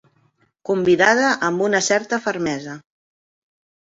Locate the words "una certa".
1.67-2.19